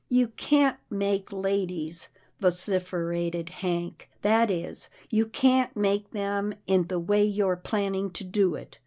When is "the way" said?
6.87-7.23